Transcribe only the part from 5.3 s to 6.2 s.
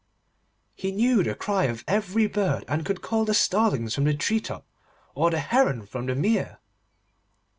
heron from the